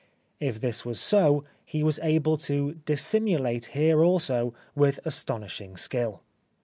[0.39, 6.23] If this was so he was able to dissimulate here also with astonishing skill.